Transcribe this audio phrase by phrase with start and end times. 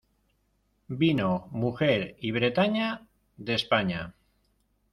[0.89, 3.05] vino, mujer y Bretaña,
[3.37, 4.15] de España.